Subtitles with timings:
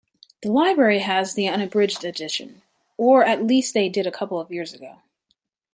[0.41, 2.63] The library have the unabridged edition,
[2.97, 5.03] or at least they did a couple of years ago.